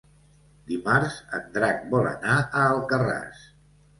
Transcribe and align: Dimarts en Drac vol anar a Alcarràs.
Dimarts 0.71 1.17
en 1.41 1.43
Drac 1.59 1.85
vol 1.93 2.09
anar 2.13 2.39
a 2.41 2.65
Alcarràs. 2.71 3.45